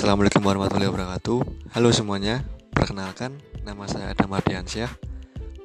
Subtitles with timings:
[0.00, 1.38] Assalamualaikum warahmatullahi wabarakatuh.
[1.76, 2.40] Halo semuanya,
[2.72, 3.36] perkenalkan
[3.68, 4.88] Nama saya Adam Ardiansyah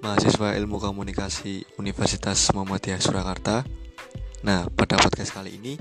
[0.04, 3.64] Mahasiswa Ilmu Komunikasi Universitas Muhammadiyah Surakarta.
[4.44, 5.80] Nah, pada podcast kali ini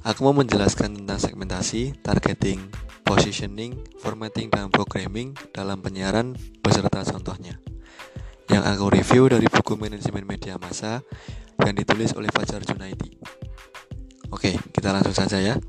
[0.00, 2.72] Aku mau menjelaskan tentang segmentasi, targeting,
[3.04, 6.32] positioning, formatting, dan programming dalam penyiaran
[6.64, 7.60] beserta contohnya.
[8.48, 11.04] Yang aku review dari buku Manajemen Media Massa
[11.60, 13.20] yang ditulis oleh Fajar Junaidi.
[14.32, 15.60] Oke, kita langsung saja ya.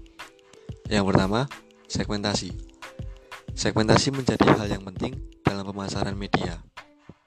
[0.88, 1.52] Yang pertama,
[1.86, 2.50] Segmentasi
[3.54, 6.66] Segmentasi menjadi hal yang penting dalam pemasaran media.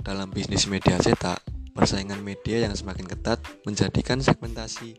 [0.02, 1.38] Dalam bisnis media cetak,
[1.78, 4.98] persaingan media yang semakin ketat menjadikan segmentasi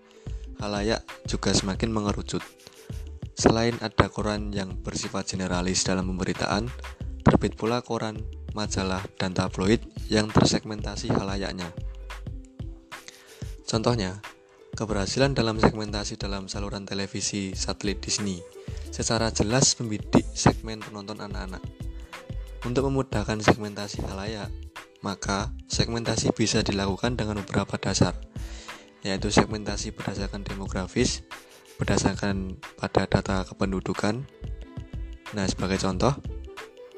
[0.64, 2.40] halayak juga semakin mengerucut.
[3.36, 6.72] Selain ada koran yang bersifat generalis dalam pemberitaan,
[7.28, 8.16] terbit pula koran,
[8.56, 11.68] majalah, dan tabloid yang tersegmentasi halayaknya.
[13.68, 14.24] Contohnya,
[14.80, 18.40] keberhasilan dalam segmentasi dalam saluran televisi satelit Disney
[18.90, 21.62] secara jelas membidik segmen penonton anak-anak.
[22.68, 24.52] Untuk memudahkan segmentasi halayak,
[25.00, 28.20] maka segmentasi bisa dilakukan dengan beberapa dasar,
[29.00, 31.24] yaitu segmentasi berdasarkan demografis,
[31.80, 34.28] berdasarkan pada data kependudukan.
[35.32, 36.12] Nah, sebagai contoh,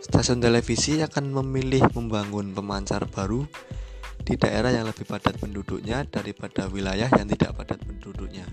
[0.02, 3.46] stasiun televisi akan memilih membangun pemancar baru
[4.26, 8.46] di daerah yang lebih padat penduduknya daripada wilayah yang tidak padat penduduknya.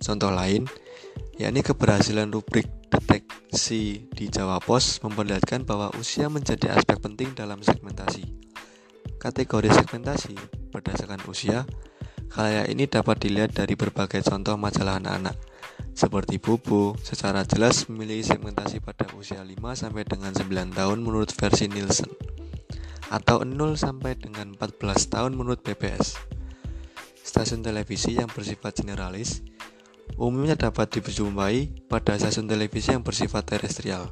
[0.00, 0.64] Contoh lain,
[1.36, 8.24] yakni keberhasilan rubrik deteksi di Jawa Pos memperlihatkan bahwa usia menjadi aspek penting dalam segmentasi.
[9.20, 10.32] Kategori segmentasi
[10.72, 11.68] berdasarkan usia,
[12.32, 15.36] khalayak ini dapat dilihat dari berbagai contoh majalah anak-anak,
[15.92, 21.68] seperti Bobo secara jelas memiliki segmentasi pada usia 5 sampai dengan 9 tahun menurut versi
[21.68, 22.08] Nielsen
[23.12, 26.16] atau 0 sampai dengan 14 tahun menurut BPS.
[27.22, 29.44] Stasiun televisi yang bersifat generalis
[30.16, 34.08] umumnya dapat dijumpai pada stasiun televisi yang bersifat terestrial.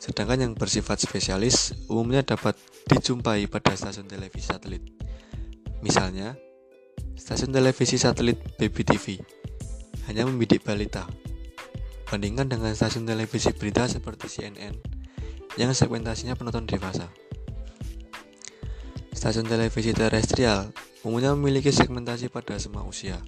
[0.00, 2.56] Sedangkan yang bersifat spesialis umumnya dapat
[2.88, 4.80] dijumpai pada stasiun televisi satelit.
[5.84, 6.36] Misalnya,
[7.16, 9.20] stasiun televisi satelit Baby TV
[10.08, 11.04] hanya membidik balita.
[12.08, 14.76] Bandingkan dengan stasiun televisi berita seperti CNN
[15.60, 17.08] yang segmentasinya penonton dewasa.
[19.12, 20.72] Stasiun televisi terestrial
[21.04, 23.20] umumnya memiliki segmentasi pada semua usia.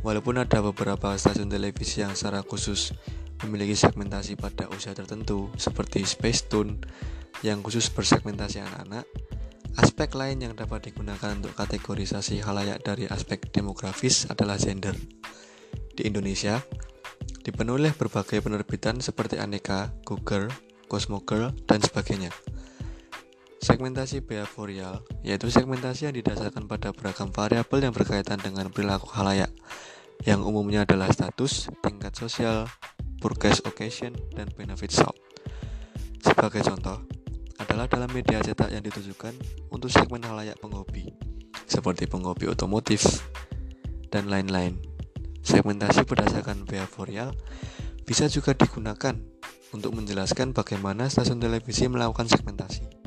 [0.00, 2.96] Walaupun ada beberapa stasiun televisi yang secara khusus
[3.44, 6.80] memiliki segmentasi pada usia tertentu seperti Space Tune
[7.40, 9.04] yang khusus bersegmentasi anak-anak,
[9.80, 14.92] aspek lain yang dapat digunakan untuk kategorisasi halayak dari aspek demografis adalah gender.
[15.96, 16.60] Di Indonesia,
[17.44, 20.48] dipenuhi oleh berbagai penerbitan seperti Aneka, Google,
[20.88, 22.32] Cosmo Girl, dan sebagainya.
[23.60, 29.52] Segmentasi behavioral yaitu segmentasi yang didasarkan pada beragam variabel yang berkaitan dengan perilaku halayak,
[30.24, 32.64] yang umumnya adalah status, tingkat sosial,
[33.20, 35.12] purchase occasion, dan benefit shop.
[36.24, 37.04] Sebagai contoh,
[37.60, 39.36] adalah dalam media cetak yang ditujukan
[39.68, 41.12] untuk segmen halayak penghobi,
[41.68, 43.20] seperti penghobi otomotif,
[44.08, 44.80] dan lain-lain.
[45.44, 47.36] Segmentasi berdasarkan behavioral
[48.08, 49.16] bisa juga digunakan
[49.76, 52.99] untuk menjelaskan bagaimana stasiun televisi melakukan segmentasi.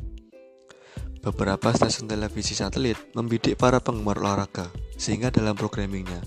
[1.23, 4.67] Beberapa stasiun televisi satelit membidik para penggemar olahraga,
[4.99, 6.19] sehingga dalam programmingnya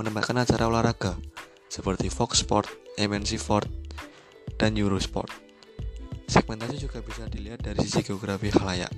[0.00, 1.20] menempatkan acara olahraga
[1.68, 3.68] seperti Fox Sport, MNC Sport,
[4.56, 5.28] dan Eurosport.
[6.24, 8.88] Segmentasi juga bisa dilihat dari sisi geografi halayak.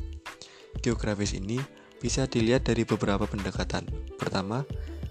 [0.78, 1.58] Geografis ini
[1.98, 3.91] bisa dilihat dari beberapa pendekatan.
[4.14, 4.62] Pertama,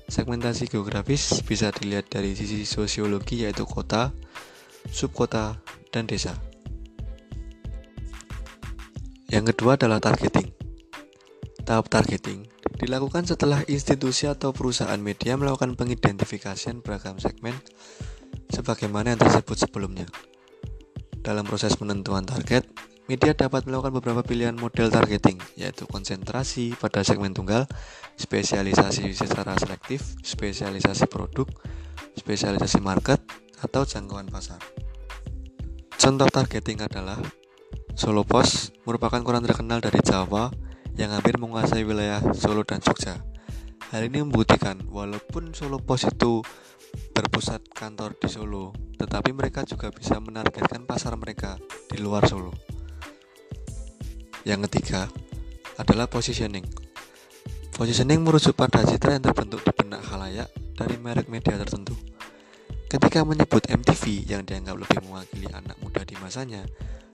[0.08, 4.16] segmentasi geografis bisa dilihat dari sisi sosiologi yaitu kota,
[4.88, 5.60] subkota,
[5.92, 6.51] dan desa.
[9.32, 10.52] Yang kedua adalah targeting.
[11.64, 17.56] Tahap targeting dilakukan setelah institusi atau perusahaan media melakukan pengidentifikasian beragam segmen
[18.52, 20.04] sebagaimana yang tersebut sebelumnya.
[21.24, 22.68] Dalam proses penentuan target,
[23.08, 27.72] media dapat melakukan beberapa pilihan model targeting, yaitu konsentrasi pada segmen tunggal,
[28.20, 31.48] spesialisasi secara selektif, spesialisasi produk,
[32.20, 33.24] spesialisasi market,
[33.64, 34.60] atau jangkauan pasar.
[35.96, 37.22] Contoh targeting adalah
[37.92, 40.48] Solo Post merupakan koran terkenal dari Jawa
[40.96, 43.20] yang hampir menguasai wilayah Solo dan Jogja.
[43.92, 46.40] Hal ini membuktikan walaupun Solo Post itu
[47.12, 51.60] berpusat kantor di Solo, tetapi mereka juga bisa menargetkan pasar mereka
[51.92, 52.56] di luar Solo.
[54.48, 55.12] Yang ketiga
[55.76, 56.66] adalah positioning.
[57.76, 60.48] Positioning merujuk pada citra yang terbentuk di benak halayak
[60.80, 61.96] dari merek media tertentu.
[62.88, 66.64] Ketika menyebut MTV yang dianggap lebih mewakili anak muda di masanya,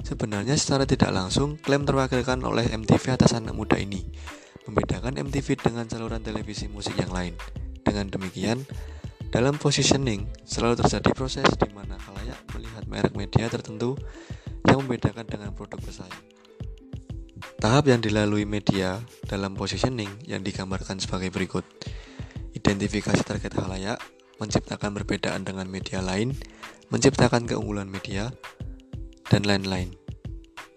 [0.08, 4.08] Sebenarnya secara tidak langsung, klaim terwakilkan oleh MTV atas anak muda ini,
[4.64, 7.36] membedakan MTV dengan saluran televisi musik yang lain.
[7.84, 8.64] Dengan demikian,
[9.28, 14.00] Dalam positioning, selalu terjadi proses di mana khalayak melihat merek media tertentu
[14.64, 16.24] yang membedakan dengan produk pesaing.
[17.60, 21.68] Tahap yang dilalui media dalam positioning yang digambarkan sebagai berikut.
[22.56, 24.00] Identifikasi target khalayak,
[24.40, 26.32] menciptakan perbedaan dengan media lain,
[26.88, 28.32] menciptakan keunggulan media,
[29.28, 29.94] dan lain-lain.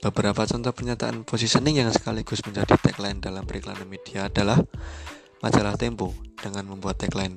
[0.00, 4.56] Beberapa contoh pernyataan positioning yang sekaligus menjadi tagline dalam periklanan media adalah
[5.44, 7.36] majalah Tempo dengan membuat tagline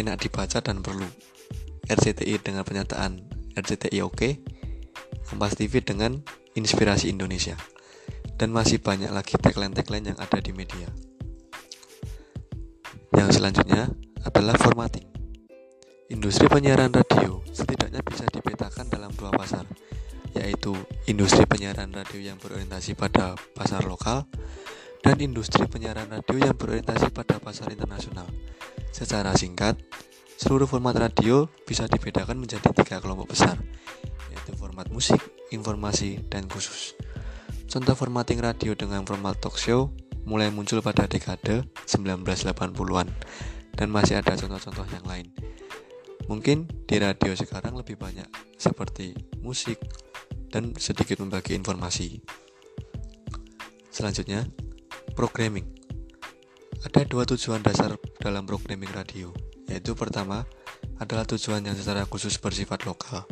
[0.00, 1.06] enak dibaca dan perlu.
[1.90, 3.20] RCTI dengan pernyataan
[3.58, 4.40] RCTI oke.
[5.28, 6.22] Kompas TV dengan
[6.56, 7.54] inspirasi Indonesia.
[8.40, 10.88] Dan masih banyak lagi tagline-tagline yang ada di media.
[13.12, 13.92] Yang selanjutnya
[14.24, 15.04] adalah formatting.
[16.10, 19.62] Industri penyiaran radio setidaknya bisa dipetakan dalam dua pasar,
[20.36, 20.76] yaitu
[21.10, 24.26] industri penyiaran radio yang berorientasi pada pasar lokal
[25.00, 28.28] dan industri penyiaran radio yang berorientasi pada pasar internasional.
[28.92, 29.80] Secara singkat,
[30.36, 33.56] seluruh format radio bisa dibedakan menjadi tiga kelompok besar,
[34.30, 36.94] yaitu format musik, informasi, dan khusus.
[37.70, 39.94] Contoh formatting radio dengan format talk show
[40.26, 43.08] mulai muncul pada dekade 1980-an
[43.78, 45.26] dan masih ada contoh-contoh yang lain.
[46.30, 49.82] Mungkin di radio sekarang lebih banyak seperti musik,
[50.50, 52.18] dan sedikit membagi informasi.
[53.88, 54.46] Selanjutnya,
[55.14, 55.66] programming.
[56.86, 59.30] Ada dua tujuan dasar dalam programming radio,
[59.70, 60.46] yaitu pertama
[60.98, 63.26] adalah tujuan yang secara khusus bersifat lokal.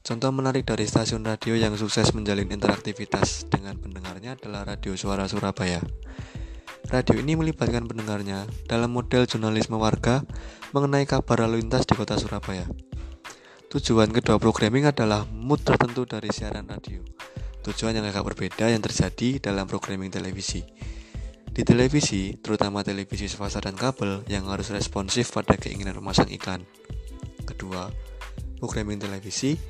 [0.00, 5.84] Contoh menarik dari stasiun radio yang sukses menjalin interaktivitas dengan pendengarnya adalah Radio Suara Surabaya.
[6.88, 10.24] Radio ini melibatkan pendengarnya dalam model jurnalisme warga
[10.72, 12.64] mengenai kabar lalu lintas di kota Surabaya.
[13.68, 17.04] Tujuan kedua programming adalah mood tertentu dari siaran radio.
[17.60, 20.64] Tujuan yang agak berbeda yang terjadi dalam programming televisi.
[21.52, 26.64] Di televisi, terutama televisi swasta dan kabel yang harus responsif pada keinginan memasang iklan.
[27.44, 27.84] Kedua,
[28.56, 29.60] programming televisi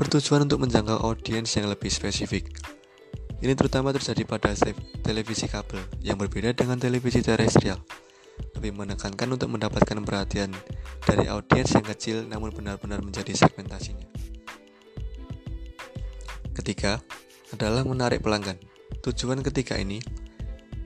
[0.00, 2.48] bertujuan untuk menjangkau audiens yang lebih spesifik.
[3.36, 4.56] Ini terutama terjadi pada
[5.04, 7.76] televisi kabel yang berbeda dengan televisi terestrial
[8.56, 10.52] lebih menekankan untuk mendapatkan perhatian
[11.04, 14.04] dari audiens yang kecil namun benar-benar menjadi segmentasinya.
[16.56, 17.00] Ketiga
[17.52, 18.56] adalah menarik pelanggan.
[19.04, 20.00] Tujuan ketiga ini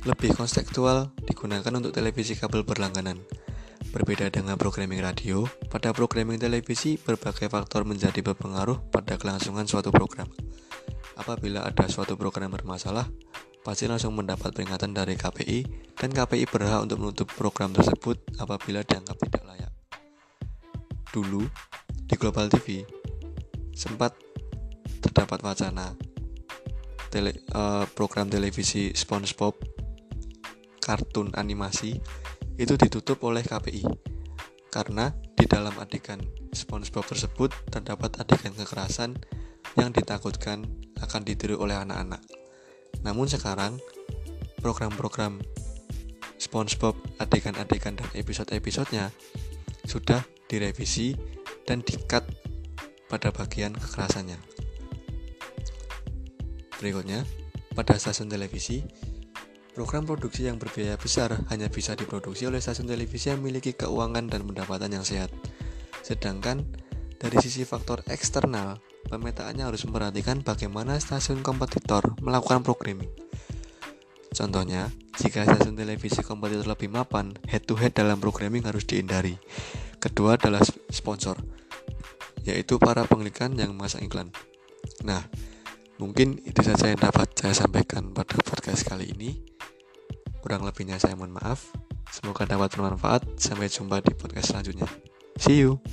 [0.03, 3.23] lebih konseptual digunakan untuk televisi kabel berlangganan.
[3.91, 10.31] Berbeda dengan programming radio, pada programming televisi berbagai faktor menjadi berpengaruh pada kelangsungan suatu program.
[11.19, 13.09] Apabila ada suatu program bermasalah,
[13.61, 15.59] pasti langsung mendapat peringatan dari KPI
[16.01, 19.73] dan KPI berhak untuk menutup program tersebut apabila dianggap tidak layak.
[21.13, 21.45] Dulu,
[22.09, 22.85] di Global TV,
[23.77, 24.17] sempat
[25.01, 25.93] terdapat wacana
[27.11, 29.59] tele, uh, program televisi SpongeBob
[30.81, 31.99] kartun animasi
[32.57, 33.85] itu ditutup oleh KPI
[34.71, 36.23] karena di dalam adegan
[36.55, 39.19] SpongeBob tersebut terdapat adegan kekerasan
[39.75, 40.65] yang ditakutkan
[41.01, 42.21] akan ditiru oleh anak-anak.
[43.03, 43.81] Namun sekarang
[44.61, 45.41] program-program
[46.41, 49.13] SpongeBob adegan-adegan dan episode-episodenya
[49.85, 51.17] sudah direvisi
[51.69, 52.25] dan dikat
[53.09, 54.39] pada bagian kekerasannya.
[56.81, 57.29] Berikutnya,
[57.77, 58.81] pada stasiun televisi,
[59.77, 64.49] program produksi yang berbiaya besar hanya bisa diproduksi oleh stasiun televisi yang memiliki keuangan dan
[64.49, 65.29] pendapatan yang sehat.
[66.01, 66.65] Sedangkan
[67.21, 73.09] dari sisi faktor eksternal, pemetaannya harus memperhatikan bagaimana stasiun kompetitor melakukan programming.
[74.31, 79.41] Contohnya, jika stasiun televisi kompetitor lebih mapan, head-to-head dalam programming harus dihindari.
[80.01, 81.37] Kedua adalah sponsor,
[82.45, 84.33] yaitu para pengiklan yang memasang iklan.
[85.05, 85.27] Nah,
[86.01, 89.45] mungkin itu saja yang dapat saya sampaikan pada podcast kali ini.
[90.41, 91.69] Kurang lebihnya saya mohon maaf.
[92.09, 93.37] Semoga dapat bermanfaat.
[93.37, 94.89] Sampai jumpa di podcast selanjutnya.
[95.37, 95.85] See you.